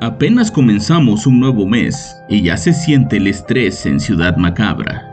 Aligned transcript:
Apenas 0.00 0.52
comenzamos 0.52 1.26
un 1.26 1.40
nuevo 1.40 1.66
mes 1.66 2.22
y 2.28 2.42
ya 2.42 2.56
se 2.56 2.72
siente 2.72 3.16
el 3.16 3.26
estrés 3.26 3.84
en 3.84 3.98
Ciudad 3.98 4.36
Macabra. 4.36 5.04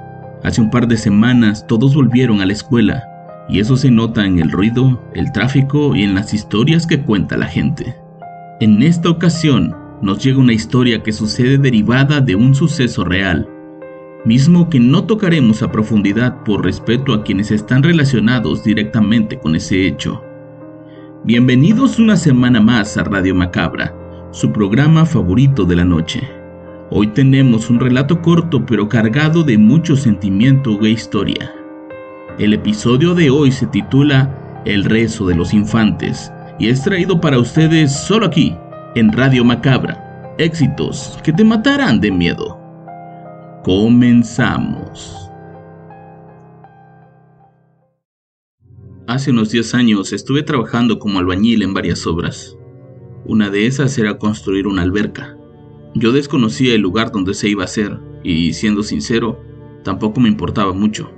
Hace 0.44 0.62
un 0.62 0.70
par 0.70 0.88
de 0.88 0.96
semanas 0.96 1.66
todos 1.66 1.96
volvieron 1.96 2.40
a 2.40 2.46
la 2.46 2.54
escuela 2.54 3.04
y 3.50 3.60
eso 3.60 3.78
se 3.78 3.90
nota 3.90 4.28
en 4.28 4.38
el 4.38 4.52
ruido, 4.52 5.04
el 5.16 5.32
tráfico 5.32 5.96
y 5.96 6.04
en 6.04 6.14
las 6.14 6.36
historias 6.36 6.86
que 6.86 7.02
cuenta 7.02 7.36
la 7.36 7.48
gente. 7.48 7.96
En 8.60 8.84
esta 8.84 9.10
ocasión 9.10 9.76
nos 10.04 10.24
llega 10.24 10.38
una 10.38 10.54
historia 10.54 11.02
que 11.02 11.14
sucede 11.14 11.58
derivada 11.58 12.22
de 12.22 12.36
un 12.36 12.54
suceso 12.54 13.04
real, 13.04 13.50
mismo 14.24 14.70
que 14.70 14.80
no 14.80 15.06
tocaremos 15.06 15.64
a 15.64 15.72
profundidad 15.72 16.44
por 16.44 16.64
respeto 16.64 17.12
a 17.12 17.24
quienes 17.24 17.50
están 17.50 17.82
relacionados 17.82 18.64
directamente 18.64 19.40
con 19.40 19.56
ese 19.56 19.88
hecho. 19.88 20.24
Bienvenidos 21.24 21.98
una 21.98 22.18
semana 22.18 22.62
más 22.62 22.98
a 22.98 23.04
Radio 23.04 23.34
Macabra 23.34 24.05
su 24.36 24.52
programa 24.52 25.06
favorito 25.06 25.64
de 25.64 25.78
la 25.78 25.86
noche. 25.86 26.30
Hoy 26.90 27.08
tenemos 27.08 27.70
un 27.70 27.80
relato 27.80 28.22
corto 28.22 28.66
pero 28.66 28.90
cargado 28.90 29.44
de 29.44 29.58
mucho 29.58 29.96
sentimiento 29.96 30.78
e 30.82 30.90
historia. 30.90 31.56
El 32.38 32.54
episodio 32.54 33.16
de 33.16 33.30
hoy 33.30 33.54
se 33.54 33.66
titula 33.68 34.62
El 34.66 34.84
rezo 34.84 35.26
de 35.26 35.36
los 35.36 35.54
infantes 35.54 36.34
y 36.60 36.68
es 36.68 36.84
traído 36.84 37.22
para 37.22 37.40
ustedes 37.40 37.96
solo 37.98 38.26
aquí, 38.26 38.54
en 38.96 39.14
Radio 39.14 39.46
Macabra. 39.46 40.36
Éxitos 40.38 41.18
que 41.24 41.32
te 41.32 41.46
matarán 41.46 42.02
de 42.02 42.12
miedo. 42.12 42.60
Comenzamos. 43.64 45.32
Hace 49.08 49.32
unos 49.32 49.52
10 49.52 49.76
años 49.76 50.12
estuve 50.12 50.44
trabajando 50.44 51.00
como 51.00 51.20
albañil 51.20 51.62
en 51.62 51.74
varias 51.74 52.06
obras. 52.06 52.58
Una 53.28 53.50
de 53.50 53.66
esas 53.66 53.98
era 53.98 54.20
construir 54.20 54.68
una 54.68 54.84
alberca. 54.84 55.36
Yo 55.96 56.12
desconocía 56.12 56.76
el 56.76 56.82
lugar 56.82 57.12
donde 57.12 57.34
se 57.34 57.50
iba 57.50 57.64
a 57.64 57.66
hacer 57.66 58.00
y, 58.24 58.54
siendo 58.54 58.84
sincero, 58.84 59.42
tampoco 59.84 60.20
me 60.20 60.30
importaba 60.30 60.74
mucho. 60.74 61.12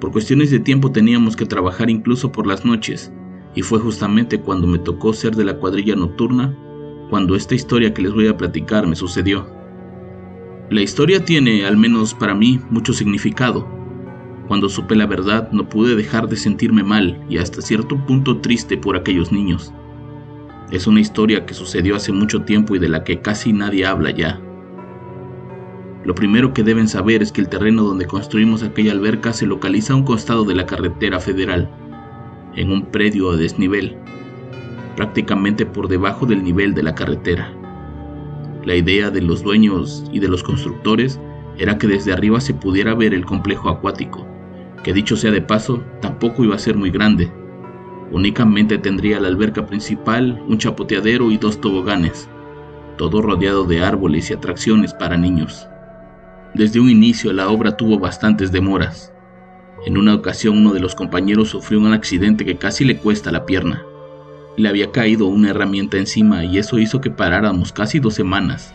Por 0.00 0.12
cuestiones 0.12 0.50
de 0.50 0.60
tiempo 0.60 0.90
teníamos 0.90 1.36
que 1.36 1.44
trabajar 1.44 1.90
incluso 1.90 2.32
por 2.32 2.46
las 2.46 2.64
noches, 2.64 3.12
y 3.54 3.60
fue 3.60 3.80
justamente 3.80 4.40
cuando 4.40 4.66
me 4.66 4.78
tocó 4.78 5.12
ser 5.12 5.36
de 5.36 5.44
la 5.44 5.58
cuadrilla 5.58 5.94
nocturna 5.94 6.56
cuando 7.10 7.34
esta 7.34 7.54
historia 7.54 7.92
que 7.92 8.02
les 8.02 8.14
voy 8.14 8.28
a 8.28 8.36
platicar 8.36 8.86
me 8.86 8.96
sucedió. 8.96 9.46
La 10.70 10.80
historia 10.80 11.24
tiene, 11.24 11.66
al 11.66 11.76
menos 11.76 12.14
para 12.14 12.34
mí, 12.34 12.60
mucho 12.70 12.92
significado. 12.92 13.66
Cuando 14.46 14.68
supe 14.68 14.96
la 14.96 15.06
verdad 15.06 15.50
no 15.52 15.68
pude 15.68 15.96
dejar 15.96 16.28
de 16.28 16.36
sentirme 16.36 16.82
mal 16.82 17.22
y 17.28 17.38
hasta 17.38 17.60
cierto 17.60 17.96
punto 18.06 18.38
triste 18.38 18.78
por 18.78 18.96
aquellos 18.96 19.32
niños. 19.32 19.72
Es 20.70 20.86
una 20.86 21.00
historia 21.00 21.46
que 21.46 21.54
sucedió 21.54 21.96
hace 21.96 22.12
mucho 22.12 22.42
tiempo 22.42 22.76
y 22.76 22.78
de 22.78 22.90
la 22.90 23.02
que 23.02 23.20
casi 23.20 23.54
nadie 23.54 23.86
habla 23.86 24.10
ya. 24.10 24.38
Lo 26.04 26.14
primero 26.14 26.52
que 26.52 26.62
deben 26.62 26.88
saber 26.88 27.22
es 27.22 27.32
que 27.32 27.40
el 27.40 27.48
terreno 27.48 27.84
donde 27.84 28.06
construimos 28.06 28.62
aquella 28.62 28.92
alberca 28.92 29.32
se 29.32 29.46
localiza 29.46 29.94
a 29.94 29.96
un 29.96 30.04
costado 30.04 30.44
de 30.44 30.54
la 30.54 30.66
carretera 30.66 31.20
federal, 31.20 31.70
en 32.54 32.70
un 32.70 32.86
predio 32.86 33.30
a 33.30 33.36
desnivel, 33.36 33.96
prácticamente 34.94 35.64
por 35.64 35.88
debajo 35.88 36.26
del 36.26 36.42
nivel 36.42 36.74
de 36.74 36.82
la 36.82 36.94
carretera. 36.94 37.52
La 38.64 38.74
idea 38.74 39.10
de 39.10 39.22
los 39.22 39.42
dueños 39.42 40.04
y 40.12 40.20
de 40.20 40.28
los 40.28 40.42
constructores 40.42 41.18
era 41.56 41.78
que 41.78 41.86
desde 41.86 42.12
arriba 42.12 42.40
se 42.40 42.52
pudiera 42.52 42.94
ver 42.94 43.14
el 43.14 43.24
complejo 43.24 43.70
acuático, 43.70 44.26
que 44.82 44.92
dicho 44.92 45.16
sea 45.16 45.30
de 45.30 45.40
paso, 45.40 45.82
tampoco 46.02 46.44
iba 46.44 46.54
a 46.54 46.58
ser 46.58 46.76
muy 46.76 46.90
grande, 46.90 47.32
Únicamente 48.10 48.78
tendría 48.78 49.20
la 49.20 49.28
alberca 49.28 49.66
principal, 49.66 50.42
un 50.48 50.58
chapoteadero 50.58 51.30
y 51.30 51.36
dos 51.36 51.60
toboganes, 51.60 52.28
todo 52.96 53.20
rodeado 53.20 53.64
de 53.64 53.82
árboles 53.82 54.30
y 54.30 54.34
atracciones 54.34 54.94
para 54.94 55.18
niños. 55.18 55.68
Desde 56.54 56.80
un 56.80 56.88
inicio 56.88 57.32
la 57.34 57.48
obra 57.48 57.76
tuvo 57.76 57.98
bastantes 57.98 58.50
demoras. 58.50 59.12
En 59.84 59.98
una 59.98 60.14
ocasión 60.14 60.56
uno 60.56 60.72
de 60.72 60.80
los 60.80 60.94
compañeros 60.94 61.50
sufrió 61.50 61.78
un 61.78 61.92
accidente 61.92 62.44
que 62.46 62.56
casi 62.56 62.84
le 62.84 62.96
cuesta 62.96 63.30
la 63.30 63.44
pierna. 63.44 63.84
Le 64.56 64.68
había 64.68 64.90
caído 64.90 65.26
una 65.26 65.50
herramienta 65.50 65.98
encima 65.98 66.44
y 66.44 66.58
eso 66.58 66.78
hizo 66.78 67.00
que 67.00 67.10
paráramos 67.10 67.72
casi 67.72 68.00
dos 68.00 68.14
semanas. 68.14 68.74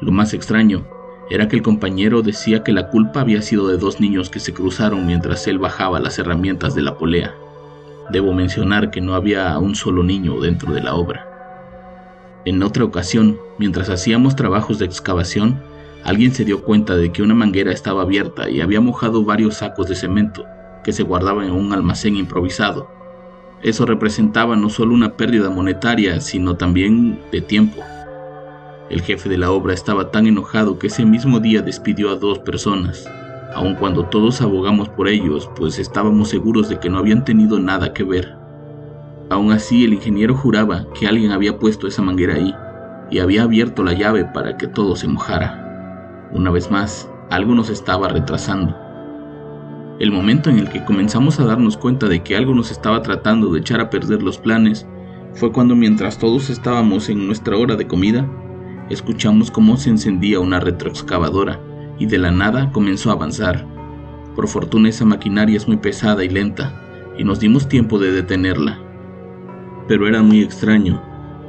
Lo 0.00 0.10
más 0.10 0.34
extraño 0.34 0.86
era 1.30 1.46
que 1.46 1.54
el 1.54 1.62
compañero 1.62 2.22
decía 2.22 2.64
que 2.64 2.72
la 2.72 2.88
culpa 2.88 3.20
había 3.20 3.40
sido 3.40 3.68
de 3.68 3.78
dos 3.78 4.00
niños 4.00 4.28
que 4.28 4.40
se 4.40 4.52
cruzaron 4.52 5.06
mientras 5.06 5.46
él 5.46 5.58
bajaba 5.58 6.00
las 6.00 6.18
herramientas 6.18 6.74
de 6.74 6.82
la 6.82 6.98
polea. 6.98 7.34
Debo 8.10 8.32
mencionar 8.32 8.90
que 8.90 9.00
no 9.00 9.14
había 9.14 9.56
un 9.58 9.74
solo 9.74 10.02
niño 10.02 10.40
dentro 10.40 10.72
de 10.72 10.82
la 10.82 10.94
obra. 10.94 11.26
En 12.44 12.62
otra 12.62 12.84
ocasión, 12.84 13.38
mientras 13.58 13.88
hacíamos 13.90 14.34
trabajos 14.34 14.78
de 14.78 14.86
excavación, 14.86 15.60
alguien 16.04 16.32
se 16.32 16.44
dio 16.44 16.62
cuenta 16.62 16.96
de 16.96 17.12
que 17.12 17.22
una 17.22 17.34
manguera 17.34 17.70
estaba 17.70 18.02
abierta 18.02 18.48
y 18.48 18.60
había 18.60 18.80
mojado 18.80 19.24
varios 19.24 19.56
sacos 19.56 19.88
de 19.88 19.94
cemento 19.94 20.44
que 20.82 20.92
se 20.92 21.02
guardaban 21.02 21.46
en 21.46 21.52
un 21.52 21.72
almacén 21.72 22.16
improvisado. 22.16 22.90
Eso 23.62 23.84
representaba 23.84 24.56
no 24.56 24.70
solo 24.70 24.94
una 24.94 25.16
pérdida 25.16 25.50
monetaria, 25.50 26.20
sino 26.20 26.56
también 26.56 27.20
de 27.30 27.42
tiempo. 27.42 27.82
El 28.88 29.02
jefe 29.02 29.28
de 29.28 29.36
la 29.36 29.50
obra 29.52 29.74
estaba 29.74 30.10
tan 30.10 30.26
enojado 30.26 30.78
que 30.78 30.86
ese 30.86 31.04
mismo 31.04 31.40
día 31.40 31.60
despidió 31.60 32.10
a 32.10 32.16
dos 32.16 32.38
personas, 32.38 33.06
aun 33.54 33.74
cuando 33.74 34.04
todos 34.04 34.40
abogamos 34.40 34.88
por 34.88 35.08
ellos, 35.08 35.50
pues 35.56 35.78
estábamos 35.78 36.28
seguros 36.28 36.68
de 36.68 36.78
que 36.78 36.88
no 36.88 36.98
habían 36.98 37.24
tenido 37.24 37.58
nada 37.58 37.92
que 37.92 38.04
ver. 38.04 38.36
Aún 39.28 39.52
así, 39.52 39.84
el 39.84 39.94
ingeniero 39.94 40.34
juraba 40.34 40.86
que 40.98 41.06
alguien 41.06 41.32
había 41.32 41.58
puesto 41.58 41.86
esa 41.86 42.02
manguera 42.02 42.34
ahí 42.34 42.54
y 43.10 43.18
había 43.18 43.42
abierto 43.42 43.82
la 43.82 43.92
llave 43.92 44.24
para 44.24 44.56
que 44.56 44.66
todo 44.66 44.96
se 44.96 45.08
mojara. 45.08 46.28
Una 46.32 46.50
vez 46.50 46.70
más, 46.70 47.10
algo 47.30 47.54
nos 47.54 47.70
estaba 47.70 48.08
retrasando. 48.08 48.76
El 49.98 50.12
momento 50.12 50.48
en 50.48 50.58
el 50.58 50.68
que 50.68 50.84
comenzamos 50.84 51.38
a 51.40 51.44
darnos 51.44 51.76
cuenta 51.76 52.08
de 52.08 52.22
que 52.22 52.36
algo 52.36 52.54
nos 52.54 52.70
estaba 52.70 53.02
tratando 53.02 53.52
de 53.52 53.60
echar 53.60 53.80
a 53.80 53.90
perder 53.90 54.22
los 54.22 54.38
planes 54.38 54.86
fue 55.34 55.52
cuando 55.52 55.76
mientras 55.76 56.18
todos 56.18 56.50
estábamos 56.50 57.08
en 57.08 57.26
nuestra 57.26 57.56
hora 57.56 57.76
de 57.76 57.86
comida, 57.86 58.26
escuchamos 58.88 59.50
cómo 59.50 59.76
se 59.76 59.90
encendía 59.90 60.40
una 60.40 60.58
retroexcavadora 60.58 61.60
y 62.00 62.06
de 62.06 62.18
la 62.18 62.32
nada 62.32 62.72
comenzó 62.72 63.10
a 63.10 63.12
avanzar. 63.12 63.64
Por 64.34 64.48
fortuna 64.48 64.88
esa 64.88 65.04
maquinaria 65.04 65.56
es 65.56 65.68
muy 65.68 65.76
pesada 65.76 66.24
y 66.24 66.30
lenta, 66.30 66.74
y 67.16 67.22
nos 67.24 67.38
dimos 67.38 67.68
tiempo 67.68 67.98
de 67.98 68.10
detenerla. 68.10 68.80
Pero 69.86 70.08
era 70.08 70.22
muy 70.22 70.40
extraño. 70.40 71.02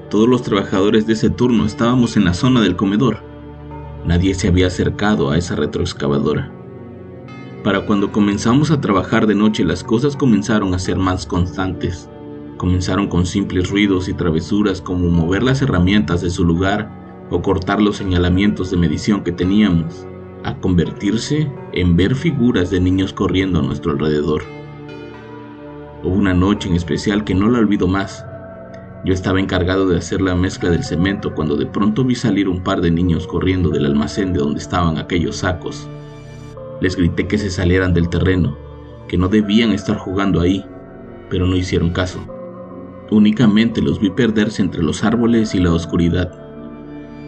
Todos 0.09 0.27
los 0.27 0.43
trabajadores 0.43 1.07
de 1.07 1.13
ese 1.13 1.29
turno 1.29 1.65
estábamos 1.65 2.17
en 2.17 2.25
la 2.25 2.33
zona 2.33 2.59
del 2.59 2.75
comedor. 2.75 3.23
Nadie 4.05 4.33
se 4.33 4.49
había 4.49 4.67
acercado 4.67 5.31
a 5.31 5.37
esa 5.37 5.55
retroexcavadora. 5.55 6.51
Para 7.63 7.85
cuando 7.85 8.11
comenzamos 8.11 8.71
a 8.71 8.81
trabajar 8.81 9.27
de 9.27 9.35
noche 9.35 9.63
las 9.63 9.85
cosas 9.85 10.17
comenzaron 10.17 10.73
a 10.73 10.79
ser 10.79 10.97
más 10.97 11.25
constantes. 11.25 12.09
Comenzaron 12.57 13.07
con 13.07 13.25
simples 13.25 13.69
ruidos 13.69 14.09
y 14.09 14.13
travesuras 14.13 14.81
como 14.81 15.07
mover 15.07 15.43
las 15.43 15.61
herramientas 15.61 16.21
de 16.21 16.29
su 16.29 16.43
lugar 16.43 17.27
o 17.29 17.41
cortar 17.41 17.81
los 17.81 17.95
señalamientos 17.95 18.69
de 18.69 18.77
medición 18.77 19.23
que 19.23 19.31
teníamos 19.31 20.05
a 20.43 20.55
convertirse 20.55 21.51
en 21.73 21.95
ver 21.95 22.15
figuras 22.15 22.69
de 22.69 22.79
niños 22.79 23.13
corriendo 23.13 23.59
a 23.59 23.61
nuestro 23.61 23.91
alrededor. 23.91 24.43
Hubo 26.03 26.15
una 26.15 26.33
noche 26.33 26.67
en 26.67 26.75
especial 26.75 27.23
que 27.23 27.35
no 27.35 27.49
la 27.49 27.59
olvido 27.59 27.87
más. 27.87 28.25
Yo 29.05 29.13
estaba 29.13 29.39
encargado 29.39 29.87
de 29.87 29.97
hacer 29.97 30.21
la 30.21 30.35
mezcla 30.35 30.69
del 30.69 30.83
cemento 30.83 31.33
cuando 31.33 31.55
de 31.55 31.65
pronto 31.65 32.03
vi 32.03 32.15
salir 32.15 32.47
un 32.47 32.63
par 32.63 32.81
de 32.81 32.91
niños 32.91 33.27
corriendo 33.27 33.69
del 33.69 33.85
almacén 33.85 34.33
de 34.33 34.39
donde 34.39 34.59
estaban 34.59 34.97
aquellos 34.97 35.37
sacos. 35.37 35.87
Les 36.81 36.95
grité 36.95 37.27
que 37.27 37.37
se 37.37 37.49
salieran 37.49 37.93
del 37.93 38.09
terreno, 38.09 38.57
que 39.07 39.17
no 39.17 39.27
debían 39.27 39.71
estar 39.71 39.97
jugando 39.97 40.41
ahí, 40.41 40.65
pero 41.29 41.45
no 41.45 41.55
hicieron 41.55 41.91
caso. 41.91 42.19
Únicamente 43.11 43.81
los 43.81 43.99
vi 43.99 44.09
perderse 44.09 44.61
entre 44.61 44.81
los 44.81 45.03
árboles 45.03 45.53
y 45.53 45.59
la 45.59 45.73
oscuridad. 45.73 46.31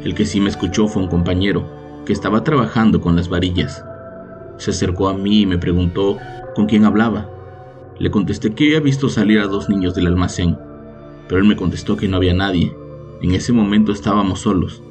El 0.04 0.16
que 0.16 0.26
sí 0.26 0.40
me 0.40 0.50
escuchó 0.50 0.88
fue 0.88 1.04
un 1.04 1.10
compañero, 1.10 1.83
que 2.06 2.14
estaba 2.14 2.44
trabajando 2.44 3.02
con 3.02 3.16
las 3.16 3.30
varillas. 3.30 3.84
Se 4.58 4.72
acercó 4.72 5.10
a 5.10 5.14
mí 5.14 5.42
y 5.42 5.46
me 5.46 5.58
preguntó 5.58 6.18
con 6.56 6.68
quién 6.68 6.86
hablaba. 6.86 7.30
Le 8.00 8.12
contesté 8.12 8.54
que 8.54 8.66
había 8.66 8.80
visto 8.80 9.10
salir 9.10 9.40
a 9.40 9.48
dos 9.48 9.70
niños 9.70 9.96
del 9.96 10.08
almacén, 10.08 10.58
pero 11.28 11.42
él 11.42 11.48
me 11.48 11.56
contestó 11.56 11.96
que 11.96 12.08
no 12.08 12.18
había 12.18 12.34
nadie. 12.34 12.76
En 13.22 13.34
ese 13.34 13.54
momento 13.54 13.92
estábamos 13.92 14.42
solos. 14.42 14.84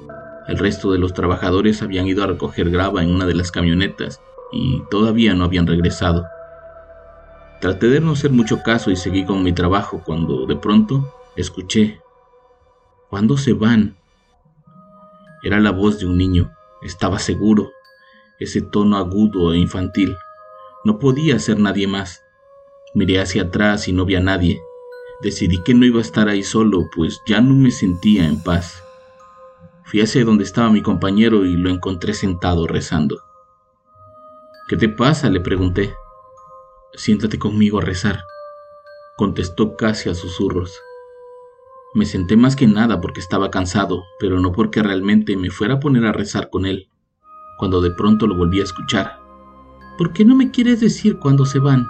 El 0.49 0.59
resto 0.59 0.91
de 0.91 0.99
los 0.99 1.13
trabajadores 1.13 1.83
habían 1.83 2.07
ido 2.07 2.25
a 2.25 2.27
recoger 2.27 2.71
grava 2.71 3.03
en 3.03 3.11
una 3.11 3.27
de 3.27 3.35
las 3.35 3.53
camionetas 3.53 4.21
y 4.53 4.83
todavía 4.91 5.35
no 5.35 5.45
habían 5.45 5.67
regresado. 5.67 6.27
Traté 7.61 7.89
de 7.89 8.01
no 8.01 8.13
hacer 8.13 8.33
mucho 8.33 8.63
caso 8.63 8.91
y 8.91 8.97
seguí 8.97 9.25
con 9.25 9.43
mi 9.43 9.53
trabajo 9.53 10.03
cuando 10.05 10.47
de 10.47 10.57
pronto 10.57 11.15
escuché. 11.37 12.01
¿Cuándo 13.09 13.37
se 13.37 13.53
van? 13.53 13.95
Era 15.45 15.61
la 15.61 15.71
voz 15.71 15.99
de 15.99 16.07
un 16.07 16.19
niño, 16.19 16.51
estaba 16.83 17.19
seguro, 17.19 17.73
ese 18.39 18.61
tono 18.61 18.97
agudo 18.97 19.53
e 19.53 19.59
infantil. 19.59 20.17
No 20.85 20.99
podía 20.99 21.39
ser 21.39 21.59
nadie 21.59 21.87
más. 21.87 22.25
Miré 22.95 23.21
hacia 23.21 23.43
atrás 23.45 23.89
y 23.89 23.93
no 23.93 24.05
vi 24.05 24.17
a 24.17 24.21
nadie. 24.21 24.61
Decidí 25.23 25.63
que 25.63 25.75
no 25.75 25.87
iba 25.87 25.99
a 25.99 26.03
estar 26.03 26.29
ahí 26.29 26.43
solo, 26.43 26.91
pues 26.95 27.21
ya 27.27 27.41
no 27.41 27.55
me 27.55 27.71
sentía 27.71 28.27
en 28.27 28.43
paz. 28.43 28.83
Fui 29.85 30.01
hacia 30.01 30.25
donde 30.25 30.45
estaba 30.45 30.71
mi 30.71 30.83
compañero 30.83 31.45
y 31.45 31.57
lo 31.57 31.71
encontré 31.71 32.15
sentado 32.15 32.67
rezando. 32.67 33.21
¿Qué 34.69 34.77
te 34.77 34.89
pasa? 34.89 35.31
le 35.31 35.41
pregunté. 35.41 35.95
Siéntate 36.95 37.39
conmigo 37.39 37.79
a 37.79 37.83
rezar, 37.83 38.25
contestó 39.17 39.77
casi 39.77 40.11
a 40.11 40.15
susurros. 40.15 40.79
Me 41.95 42.07
senté 42.07 42.37
más 42.37 42.57
que 42.57 42.67
nada 42.67 43.01
porque 43.03 43.21
estaba 43.21 43.51
cansado, 43.51 44.05
pero 44.19 44.41
no 44.41 44.53
porque 44.53 44.83
realmente 44.83 45.37
me 45.37 45.51
fuera 45.51 45.75
a 45.75 45.81
poner 45.81 46.07
a 46.07 46.13
rezar 46.13 46.49
con 46.49 46.65
él, 46.65 46.89
cuando 47.59 47.83
de 47.83 47.91
pronto 47.91 48.27
lo 48.27 48.35
volví 48.35 48.61
a 48.61 48.65
escuchar. 48.65 49.21
¿Por 49.99 50.15
qué 50.15 50.25
no 50.25 50.35
me 50.35 50.51
quieres 50.51 50.81
decir 50.81 51.19
cuándo 51.19 51.45
se 51.45 51.59
van? 51.59 51.87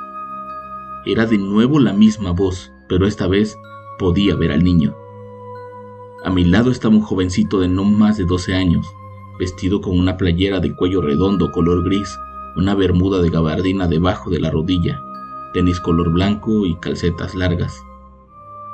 Era 1.07 1.27
de 1.27 1.39
nuevo 1.39 1.79
la 1.79 1.93
misma 1.93 2.33
voz, 2.33 2.73
pero 2.89 3.07
esta 3.07 3.29
vez 3.29 3.57
podía 3.99 4.35
ver 4.35 4.51
al 4.51 4.65
niño. 4.65 4.97
A 6.25 6.31
mi 6.31 6.45
lado 6.45 6.73
estaba 6.73 6.97
un 6.97 7.03
jovencito 7.03 7.61
de 7.61 7.69
no 7.69 7.85
más 7.85 8.17
de 8.17 8.25
12 8.25 8.55
años, 8.55 8.87
vestido 9.39 9.81
con 9.81 9.99
una 9.99 10.17
playera 10.17 10.59
de 10.59 10.75
cuello 10.75 11.01
redondo 11.01 11.53
color 11.53 11.85
gris, 11.85 12.19
una 12.57 12.75
bermuda 12.75 13.23
de 13.23 13.31
gabardina 13.31 13.87
debajo 13.87 14.31
de 14.31 14.41
la 14.41 14.51
rodilla, 14.51 15.01
tenis 15.53 15.79
color 15.81 16.13
blanco 16.13 16.67
y 16.67 16.75
calcetas 16.77 17.37
largas. 17.37 17.83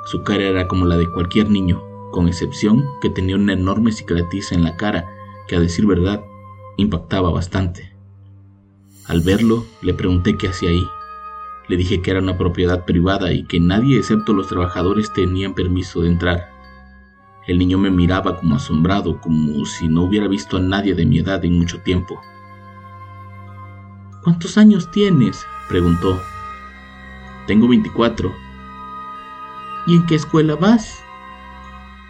Su 0.05 0.23
cara 0.23 0.43
era 0.43 0.67
como 0.67 0.85
la 0.85 0.97
de 0.97 1.09
cualquier 1.11 1.49
niño, 1.49 1.83
con 2.11 2.27
excepción 2.27 2.85
que 3.01 3.09
tenía 3.09 3.35
una 3.35 3.53
enorme 3.53 3.91
cicatriz 3.91 4.51
en 4.51 4.63
la 4.63 4.75
cara 4.75 5.07
que 5.47 5.55
a 5.55 5.59
decir 5.59 5.85
verdad 5.85 6.23
impactaba 6.77 7.29
bastante. 7.31 7.91
Al 9.07 9.21
verlo, 9.21 9.65
le 9.81 9.93
pregunté 9.93 10.37
qué 10.37 10.49
hacía 10.49 10.69
ahí. 10.69 10.87
Le 11.67 11.77
dije 11.77 12.01
que 12.01 12.11
era 12.11 12.19
una 12.19 12.37
propiedad 12.37 12.85
privada 12.85 13.33
y 13.33 13.43
que 13.43 13.59
nadie 13.59 13.97
excepto 13.97 14.33
los 14.33 14.47
trabajadores 14.47 15.11
tenían 15.13 15.53
permiso 15.53 16.01
de 16.01 16.09
entrar. 16.09 16.49
El 17.47 17.57
niño 17.57 17.77
me 17.77 17.89
miraba 17.89 18.37
como 18.37 18.55
asombrado, 18.55 19.19
como 19.19 19.65
si 19.65 19.87
no 19.87 20.03
hubiera 20.03 20.27
visto 20.27 20.57
a 20.57 20.61
nadie 20.61 20.93
de 20.93 21.05
mi 21.05 21.19
edad 21.19 21.43
en 21.43 21.57
mucho 21.57 21.81
tiempo. 21.81 22.21
¿Cuántos 24.23 24.57
años 24.57 24.91
tienes? 24.91 25.45
preguntó. 25.67 26.19
Tengo 27.47 27.67
24. 27.67 28.31
¿Y 29.89 29.95
en 29.95 30.05
qué 30.05 30.13
escuela 30.13 30.55
vas? 30.55 31.03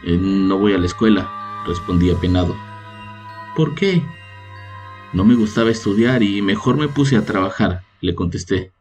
Eh, 0.04 0.18
no 0.20 0.58
voy 0.58 0.74
a 0.74 0.78
la 0.78 0.86
escuela, 0.86 1.64
respondí 1.66 2.12
apenado. 2.12 2.54
¿Por 3.56 3.74
qué? 3.74 4.04
No 5.14 5.24
me 5.24 5.34
gustaba 5.34 5.70
estudiar 5.70 6.22
y 6.22 6.42
mejor 6.42 6.76
me 6.76 6.90
puse 6.90 7.16
a 7.16 7.24
trabajar, 7.24 7.84
le 8.02 8.16
contesté. 8.16 8.74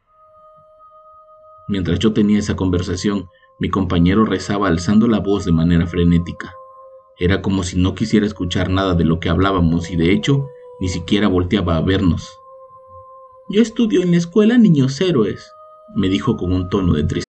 Mientras 1.69 2.01
yo 2.01 2.13
tenía 2.13 2.41
esa 2.41 2.57
conversación, 2.57 3.29
mi 3.61 3.71
compañero 3.71 4.25
rezaba 4.25 4.67
alzando 4.67 5.07
la 5.07 5.21
voz 5.21 5.45
de 5.45 5.53
manera 5.53 5.87
frenética. 5.87 6.53
Era 7.21 7.41
como 7.41 7.63
si 7.63 7.81
no 7.81 7.95
quisiera 7.95 8.27
escuchar 8.27 8.69
nada 8.69 8.95
de 8.95 9.05
lo 9.05 9.21
que 9.21 9.29
hablábamos 9.29 9.93
y 9.93 9.97
de 9.97 10.11
hecho 10.11 10.49
ni 10.81 10.89
siquiera 10.89 11.29
volteaba 11.29 11.77
a 11.77 11.83
vernos. 11.83 12.37
Yo 13.49 13.63
estudio 13.63 14.03
en 14.03 14.11
la 14.11 14.17
escuela 14.17 14.59
Niños 14.59 15.01
Héroes, 15.01 15.53
me 15.95 16.09
dijo 16.09 16.37
con 16.37 16.53
un 16.53 16.69
tono 16.69 16.95
de 16.95 17.05
tristeza. 17.05 17.29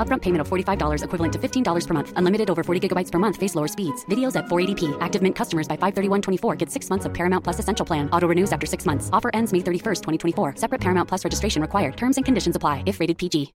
Upfront 0.00 0.22
payment 0.22 0.40
of 0.40 0.48
$45 0.48 1.04
equivalent 1.04 1.32
to 1.34 1.38
$15 1.38 1.86
per 1.86 1.92
month. 1.92 2.12
Unlimited 2.16 2.48
over 2.48 2.62
40 2.62 2.88
gigabytes 2.88 3.12
per 3.12 3.18
month. 3.18 3.36
Face 3.36 3.54
lower 3.54 3.68
speeds. 3.68 4.06
Videos 4.06 4.36
at 4.36 4.46
480p. 4.46 4.96
Active 5.02 5.20
Mint 5.20 5.36
customers 5.36 5.68
by 5.68 5.76
531.24 5.76 6.56
get 6.56 6.70
six 6.70 6.88
months 6.88 7.04
of 7.04 7.12
Paramount 7.12 7.44
Plus 7.44 7.58
Essential 7.58 7.84
Plan. 7.84 8.08
Auto 8.14 8.26
renews 8.26 8.50
after 8.50 8.66
six 8.66 8.86
months. 8.86 9.10
Offer 9.12 9.30
ends 9.34 9.52
May 9.52 9.60
31st, 9.60 10.02
2024. 10.02 10.54
Separate 10.56 10.80
Paramount 10.80 11.06
Plus 11.06 11.24
registration 11.26 11.60
required. 11.60 11.98
Terms 11.98 12.16
and 12.16 12.24
conditions 12.24 12.56
apply 12.56 12.84
if 12.86 13.00
rated 13.00 13.18
PG. 13.18 13.52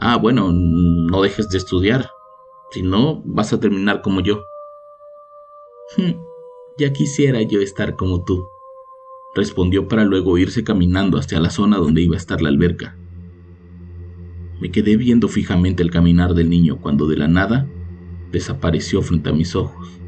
Ah, 0.00 0.18
bueno, 0.18 0.50
no 0.52 1.22
dejes 1.22 1.48
de 1.50 1.58
estudiar. 1.58 2.10
Si 2.72 2.82
no, 2.82 3.22
vas 3.24 3.52
a 3.52 3.60
terminar 3.60 4.02
como 4.02 4.20
yo. 4.20 4.42
Hmm, 5.96 6.12
ya 6.78 6.92
quisiera 6.92 7.42
yo 7.42 7.60
estar 7.60 7.94
como 7.96 8.24
tú, 8.24 8.48
respondió 9.34 9.88
para 9.88 10.04
luego 10.04 10.38
irse 10.38 10.64
caminando 10.64 11.18
hacia 11.18 11.40
la 11.40 11.50
zona 11.50 11.76
donde 11.78 12.02
iba 12.02 12.14
a 12.14 12.18
estar 12.18 12.40
la 12.40 12.48
alberca. 12.48 12.96
Me 14.60 14.70
quedé 14.70 14.96
viendo 14.96 15.28
fijamente 15.28 15.82
el 15.82 15.90
caminar 15.90 16.34
del 16.34 16.48
niño 16.48 16.78
cuando 16.80 17.06
de 17.06 17.16
la 17.16 17.28
nada 17.28 17.66
desapareció 18.30 19.02
frente 19.02 19.30
a 19.30 19.32
mis 19.32 19.56
ojos. 19.56 20.00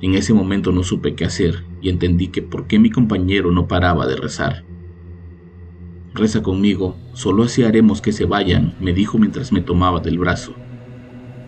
En 0.00 0.14
ese 0.14 0.32
momento 0.32 0.70
no 0.70 0.84
supe 0.84 1.14
qué 1.14 1.24
hacer 1.24 1.64
y 1.80 1.88
entendí 1.88 2.28
que 2.28 2.42
por 2.42 2.66
qué 2.66 2.78
mi 2.78 2.90
compañero 2.90 3.50
no 3.50 3.66
paraba 3.66 4.06
de 4.06 4.16
rezar. 4.16 4.64
Reza 6.14 6.42
conmigo, 6.42 6.96
solo 7.14 7.42
así 7.42 7.62
haremos 7.62 8.00
que 8.00 8.12
se 8.12 8.24
vayan, 8.24 8.74
me 8.80 8.92
dijo 8.92 9.18
mientras 9.18 9.52
me 9.52 9.60
tomaba 9.60 10.00
del 10.00 10.18
brazo. 10.18 10.54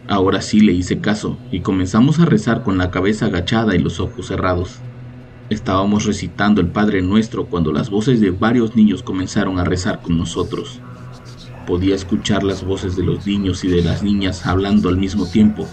Ahora 0.08 0.40
sí 0.40 0.60
le 0.60 0.72
hice 0.72 1.00
caso 1.00 1.38
y 1.52 1.60
comenzamos 1.60 2.18
a 2.18 2.24
rezar 2.24 2.62
con 2.64 2.78
la 2.78 2.90
cabeza 2.90 3.26
agachada 3.26 3.76
y 3.76 3.78
los 3.78 4.00
ojos 4.00 4.26
cerrados. 4.26 4.80
Estábamos 5.50 6.06
recitando 6.06 6.60
el 6.60 6.68
Padre 6.68 7.02
Nuestro 7.02 7.46
cuando 7.46 7.72
las 7.72 7.90
voces 7.90 8.20
de 8.20 8.30
varios 8.30 8.76
niños 8.76 9.02
comenzaron 9.02 9.58
a 9.58 9.64
rezar 9.64 10.00
con 10.00 10.16
nosotros. 10.16 10.80
Podía 11.66 11.94
escuchar 11.94 12.42
las 12.42 12.64
voces 12.64 12.96
de 12.96 13.02
los 13.02 13.26
niños 13.26 13.64
y 13.64 13.68
de 13.68 13.82
las 13.82 14.02
niñas 14.02 14.46
hablando 14.46 14.88
al 14.88 14.96
mismo 14.96 15.26
tiempo. 15.26 15.68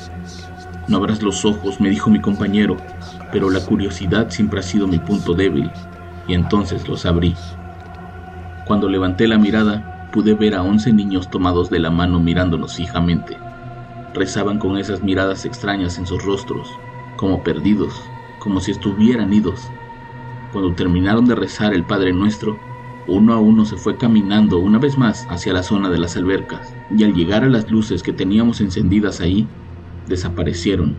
No 0.88 0.98
abras 0.98 1.22
los 1.22 1.46
ojos, 1.46 1.80
me 1.80 1.90
dijo 1.90 2.10
mi 2.10 2.20
compañero, 2.20 2.78
pero 3.32 3.50
la 3.50 3.64
curiosidad 3.64 4.30
siempre 4.30 4.60
ha 4.60 4.64
sido 4.64 4.88
mi 4.88 5.00
punto 5.00 5.34
débil, 5.34 5.72
y 6.28 6.34
entonces 6.34 6.88
los 6.88 7.06
abrí. 7.06 7.36
Cuando 8.66 8.90
levanté 8.90 9.28
la 9.28 9.38
mirada, 9.38 10.10
pude 10.12 10.34
ver 10.34 10.56
a 10.56 10.64
once 10.64 10.92
niños 10.92 11.30
tomados 11.30 11.70
de 11.70 11.80
la 11.80 11.92
mano 11.92 12.20
mirándonos 12.20 12.76
fijamente 12.76 13.38
rezaban 14.18 14.58
con 14.58 14.78
esas 14.78 15.04
miradas 15.04 15.46
extrañas 15.46 15.98
en 15.98 16.08
sus 16.08 16.24
rostros, 16.24 16.68
como 17.16 17.44
perdidos, 17.44 17.94
como 18.48 18.62
si 18.62 18.72
estuvieran 18.72 19.34
idos. 19.34 19.70
Cuando 20.54 20.74
terminaron 20.74 21.26
de 21.26 21.36
rezar 21.36 21.74
el 21.74 21.84
Padre 21.84 22.14
Nuestro, 22.14 22.58
uno 23.06 23.34
a 23.34 23.40
uno 23.40 23.66
se 23.66 23.76
fue 23.76 23.98
caminando 23.98 24.60
una 24.60 24.80
vez 24.80 24.98
más 24.98 25.28
hacia 25.30 25.52
la 25.52 25.64
zona 25.64 25.90
de 25.90 25.98
las 25.98 26.16
albercas, 26.16 26.74
y 26.96 27.04
al 27.04 27.14
llegar 27.14 27.44
a 27.44 27.50
las 27.50 27.70
luces 27.70 28.04
que 28.04 28.14
teníamos 28.14 28.62
encendidas 28.62 29.20
ahí, 29.20 29.48
desaparecieron. 30.08 30.96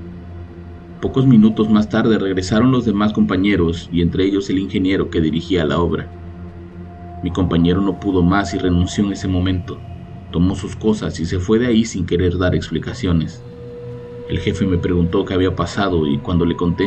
Pocos 1.00 1.26
minutos 1.26 1.71
más 1.71 1.88
tarde 1.88 2.19
regresaron 2.19 2.71
los 2.71 2.85
demás 2.85 3.14
compañeros 3.14 3.88
y 3.90 4.02
entre 4.02 4.25
ellos 4.25 4.50
el 4.50 4.59
ingeniero 4.59 5.09
que 5.09 5.23
dirigía 5.23 5.64
la 5.64 5.78
obra. 5.78 6.07
Mi 7.23 7.31
compañero 7.31 7.81
no 7.81 7.99
pudo 7.99 8.23
más 8.23 8.52
y 8.52 8.59
renunció 8.59 9.05
en 9.05 9.12
ese 9.12 9.26
momento 9.26 9.81
tomó 10.31 10.55
sus 10.55 10.76
cosas 10.76 11.19
y 11.21 11.26
se 11.26 11.38
fue 11.38 11.59
de 11.59 11.67
ahí 11.67 11.85
sin 11.85 12.07
querer 12.07 12.37
dar 12.38 12.55
explicaciones. 12.55 13.43
El 14.28 14.40
jefe 14.40 14.67
me 14.67 14.78
preguntó 14.78 15.25
qué 15.25 15.35
había 15.35 15.57
pasado 15.57 16.07
y 16.07 16.19
cuando 16.19 16.45
le 16.45 16.57
conté, 16.57 16.87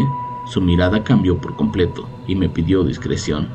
su 0.52 0.60
mirada 0.60 1.02
cambió 1.06 1.38
por 1.38 1.56
completo 1.56 2.10
y 2.28 2.36
me 2.36 2.50
pidió 2.50 2.84
discreción. 2.84 3.48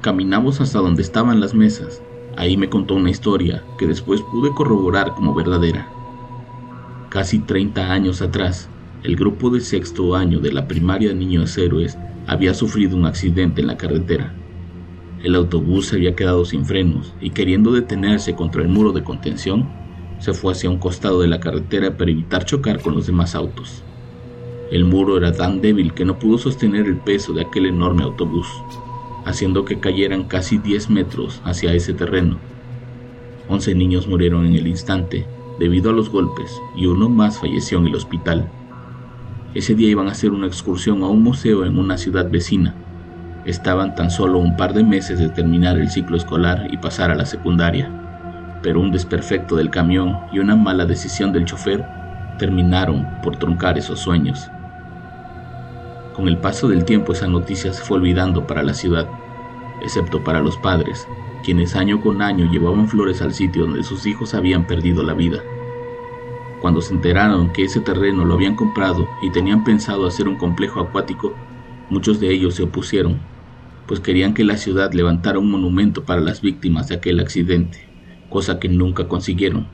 Caminamos 0.00 0.60
hasta 0.60 0.78
donde 0.78 1.02
estaban 1.02 1.40
las 1.40 1.54
mesas. 1.54 2.04
Ahí 2.36 2.56
me 2.56 2.68
contó 2.68 2.94
una 2.94 3.10
historia 3.10 3.64
que 3.78 3.88
después 3.88 4.20
pude 4.30 4.52
corroborar 4.54 5.16
como 5.16 5.34
verdadera. 5.34 5.88
Casi 7.08 7.40
30 7.40 7.90
años 7.90 8.22
atrás, 8.22 8.70
el 9.02 9.16
grupo 9.16 9.50
de 9.50 9.60
sexto 9.60 10.14
año 10.14 10.38
de 10.38 10.52
la 10.52 10.68
primaria 10.68 11.12
Niños 11.12 11.58
Héroes 11.58 11.98
había 12.28 12.54
sufrido 12.54 12.96
un 12.96 13.04
accidente 13.04 13.60
en 13.60 13.66
la 13.66 13.76
carretera. 13.76 14.36
El 15.24 15.34
autobús 15.34 15.86
se 15.86 15.96
había 15.96 16.14
quedado 16.14 16.44
sin 16.44 16.64
frenos 16.64 17.16
y 17.20 17.30
queriendo 17.30 17.72
detenerse 17.72 18.36
contra 18.36 18.62
el 18.62 18.68
muro 18.68 18.92
de 18.92 19.02
contención, 19.02 19.68
se 20.20 20.32
fue 20.32 20.52
hacia 20.52 20.70
un 20.70 20.78
costado 20.78 21.22
de 21.22 21.26
la 21.26 21.40
carretera 21.40 21.96
para 21.96 22.12
evitar 22.12 22.44
chocar 22.44 22.80
con 22.82 22.94
los 22.94 23.08
demás 23.08 23.34
autos. 23.34 23.87
El 24.70 24.84
muro 24.84 25.16
era 25.16 25.32
tan 25.32 25.62
débil 25.62 25.94
que 25.94 26.04
no 26.04 26.18
pudo 26.18 26.36
sostener 26.36 26.86
el 26.86 26.98
peso 26.98 27.32
de 27.32 27.40
aquel 27.40 27.64
enorme 27.64 28.02
autobús, 28.02 28.46
haciendo 29.24 29.64
que 29.64 29.80
cayeran 29.80 30.24
casi 30.24 30.58
10 30.58 30.90
metros 30.90 31.40
hacia 31.44 31.72
ese 31.72 31.94
terreno. 31.94 32.38
11 33.48 33.74
niños 33.74 34.06
murieron 34.08 34.44
en 34.44 34.54
el 34.54 34.66
instante 34.66 35.26
debido 35.58 35.88
a 35.88 35.94
los 35.94 36.10
golpes 36.10 36.52
y 36.76 36.84
uno 36.84 37.08
más 37.08 37.38
falleció 37.38 37.78
en 37.78 37.86
el 37.86 37.94
hospital. 37.94 38.50
Ese 39.54 39.74
día 39.74 39.88
iban 39.88 40.08
a 40.08 40.12
hacer 40.12 40.32
una 40.32 40.46
excursión 40.46 41.02
a 41.02 41.08
un 41.08 41.22
museo 41.22 41.64
en 41.64 41.78
una 41.78 41.96
ciudad 41.96 42.30
vecina. 42.30 42.76
Estaban 43.46 43.94
tan 43.94 44.10
solo 44.10 44.38
un 44.38 44.58
par 44.58 44.74
de 44.74 44.84
meses 44.84 45.18
de 45.18 45.30
terminar 45.30 45.78
el 45.78 45.88
ciclo 45.88 46.18
escolar 46.18 46.68
y 46.70 46.76
pasar 46.76 47.10
a 47.10 47.14
la 47.14 47.24
secundaria, 47.24 47.90
pero 48.62 48.80
un 48.82 48.90
desperfecto 48.90 49.56
del 49.56 49.70
camión 49.70 50.18
y 50.30 50.40
una 50.40 50.56
mala 50.56 50.84
decisión 50.84 51.32
del 51.32 51.46
chofer 51.46 51.86
terminaron 52.38 53.06
por 53.22 53.36
truncar 53.36 53.78
esos 53.78 54.00
sueños. 54.00 54.50
Con 56.18 56.26
el 56.26 56.38
paso 56.38 56.66
del 56.66 56.84
tiempo 56.84 57.12
esa 57.12 57.28
noticia 57.28 57.72
se 57.72 57.80
fue 57.84 57.98
olvidando 57.98 58.44
para 58.44 58.64
la 58.64 58.74
ciudad, 58.74 59.08
excepto 59.80 60.24
para 60.24 60.40
los 60.40 60.56
padres, 60.56 61.06
quienes 61.44 61.76
año 61.76 62.00
con 62.00 62.22
año 62.22 62.50
llevaban 62.50 62.88
flores 62.88 63.22
al 63.22 63.32
sitio 63.32 63.66
donde 63.66 63.84
sus 63.84 64.04
hijos 64.04 64.34
habían 64.34 64.66
perdido 64.66 65.04
la 65.04 65.14
vida. 65.14 65.44
Cuando 66.60 66.80
se 66.80 66.92
enteraron 66.92 67.52
que 67.52 67.62
ese 67.62 67.78
terreno 67.78 68.24
lo 68.24 68.34
habían 68.34 68.56
comprado 68.56 69.08
y 69.22 69.30
tenían 69.30 69.62
pensado 69.62 70.08
hacer 70.08 70.26
un 70.26 70.34
complejo 70.34 70.80
acuático, 70.80 71.34
muchos 71.88 72.18
de 72.18 72.32
ellos 72.32 72.56
se 72.56 72.64
opusieron, 72.64 73.20
pues 73.86 74.00
querían 74.00 74.34
que 74.34 74.42
la 74.42 74.56
ciudad 74.56 74.92
levantara 74.92 75.38
un 75.38 75.52
monumento 75.52 76.02
para 76.02 76.20
las 76.20 76.40
víctimas 76.40 76.88
de 76.88 76.96
aquel 76.96 77.20
accidente, 77.20 77.78
cosa 78.28 78.58
que 78.58 78.68
nunca 78.68 79.06
consiguieron. 79.06 79.68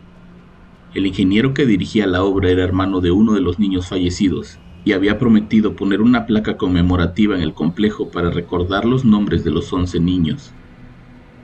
El 0.93 1.07
ingeniero 1.07 1.55
que 1.55 1.65
dirigía 1.65 2.07
la 2.07 2.23
obra 2.23 2.51
era 2.51 2.65
hermano 2.65 3.01
de 3.01 3.13
uno 3.13 3.33
de 3.33 3.41
los 3.41 3.59
niños 3.59 3.89
fallecidos 3.89 4.59
y 4.85 4.93
había 4.93 5.19
prometido 5.19 5.75
poner 5.77 6.03
una 6.03 6.27
placa 6.27 6.57
conmemorativa 6.57 7.35
en 7.35 7.43
el 7.43 7.55
complejo 7.55 8.11
para 8.11 8.31
recordar 8.31 8.85
los 8.85 9.05
nombres 9.05 9.43
de 9.45 9.51
los 9.51 9.73
once 9.73 9.99
niños. 9.99 10.53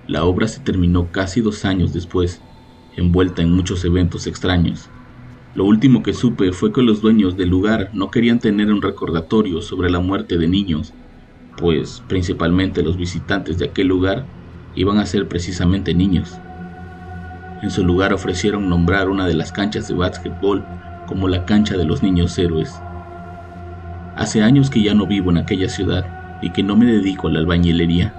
La 0.07 0.25
obra 0.25 0.47
se 0.49 0.61
terminó 0.61 1.11
casi 1.11 1.41
dos 1.41 1.65
años 1.65 1.93
después, 1.93 2.43
envuelta 2.97 3.43
en 3.43 3.53
muchos 3.53 3.85
eventos 3.85 4.27
extraños. 4.27 4.91
Lo 5.55 5.65
último 5.65 6.03
que 6.03 6.13
supe 6.13 6.53
fue 6.53 6.73
que 6.73 6.83
los 6.83 7.01
dueños 7.01 7.37
del 7.37 7.49
lugar 7.49 7.91
no 7.93 8.11
querían 8.11 8.39
tener 8.39 8.71
un 8.71 8.83
recordatorio 8.83 9.63
sobre 9.63 9.91
la 9.91 10.01
muerte 10.01 10.37
de 10.37 10.47
niños, 10.47 10.93
pues 11.57 12.03
principalmente 12.09 12.83
los 12.83 12.97
visitantes 12.97 13.59
de 13.59 13.67
aquel 13.67 13.89
lugar 13.89 14.27
iban 14.75 14.99
a 14.99 15.07
ser 15.07 15.29
precisamente 15.29 15.95
niños. 15.95 16.39
En 17.63 17.71
su 17.71 17.85
lugar 17.85 18.13
ofrecieron 18.13 18.69
nombrar 18.69 19.09
una 19.09 19.27
de 19.27 19.35
las 19.35 19.53
canchas 19.53 19.89
de 19.89 19.95
básquetbol 19.95 20.65
como 21.07 21.29
la 21.29 21.45
cancha 21.45 21.77
de 21.77 21.85
los 21.85 22.03
niños 22.03 22.39
héroes. 22.39 22.73
Hace 24.17 24.43
años 24.43 24.71
que 24.71 24.83
ya 24.83 24.95
no 24.95 25.07
vivo 25.07 25.31
en 25.31 25.39
aquella 25.39 25.69
ciudad 25.69 26.05
y 26.43 26.51
que 26.51 26.63
no 26.63 26.77
me 26.77 26.87
dedico 26.87 27.29
a 27.29 27.31
la 27.31 27.39
albañilería, 27.39 28.15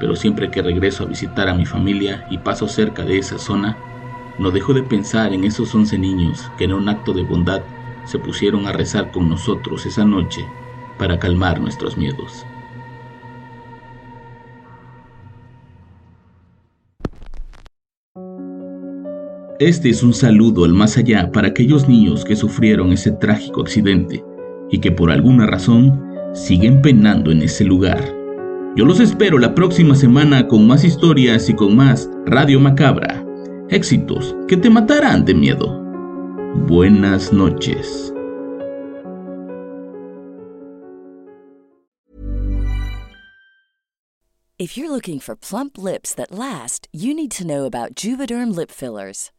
pero 0.00 0.16
siempre 0.16 0.50
que 0.50 0.62
regreso 0.62 1.04
a 1.04 1.06
visitar 1.06 1.48
a 1.48 1.54
mi 1.54 1.64
familia 1.64 2.26
y 2.28 2.38
paso 2.38 2.66
cerca 2.66 3.04
de 3.04 3.18
esa 3.18 3.38
zona, 3.38 3.76
no 4.38 4.50
dejo 4.50 4.74
de 4.74 4.82
pensar 4.82 5.32
en 5.32 5.44
esos 5.44 5.74
once 5.74 5.96
niños 5.98 6.50
que 6.58 6.64
en 6.64 6.72
un 6.72 6.88
acto 6.88 7.12
de 7.12 7.22
bondad 7.22 7.62
se 8.04 8.18
pusieron 8.18 8.66
a 8.66 8.72
rezar 8.72 9.12
con 9.12 9.28
nosotros 9.28 9.86
esa 9.86 10.04
noche 10.04 10.44
para 10.98 11.18
calmar 11.18 11.60
nuestros 11.60 11.96
miedos. 11.96 12.44
Este 19.60 19.90
es 19.90 20.02
un 20.02 20.12
saludo 20.12 20.64
al 20.64 20.72
más 20.72 20.98
allá 20.98 21.30
para 21.30 21.48
aquellos 21.48 21.88
niños 21.88 22.24
que 22.24 22.34
sufrieron 22.34 22.92
ese 22.92 23.12
trágico 23.12 23.60
accidente 23.60 24.24
y 24.72 24.80
que 24.80 24.90
por 24.90 25.12
alguna 25.12 25.46
razón 25.46 26.02
siguen 26.34 26.82
penando 26.82 27.30
en 27.30 27.42
ese 27.42 27.62
lugar. 27.62 28.02
Yo 28.74 28.84
los 28.84 28.98
espero 28.98 29.38
la 29.38 29.54
próxima 29.54 29.94
semana 29.94 30.48
con 30.48 30.66
más 30.66 30.82
historias 30.82 31.48
y 31.48 31.54
con 31.54 31.76
más 31.76 32.10
Radio 32.26 32.58
Macabra. 32.58 33.24
Éxitos 33.68 34.34
que 34.48 34.56
te 34.56 34.70
matarán 34.70 35.24
de 35.24 35.34
miedo. 35.34 35.78
Buenas 36.66 37.32
noches. 37.32 38.12
If 44.58 44.76
you're 44.76 44.90
looking 44.90 45.18
for 45.18 45.34
plump 45.34 45.76
lips 45.76 46.14
that 46.14 46.30
last, 46.30 46.86
you 46.92 47.14
need 47.14 47.32
to 47.32 47.44
know 47.44 47.64
about 47.64 47.96
Juvederm 47.96 48.54
lip 48.54 48.70
fillers. 48.70 49.32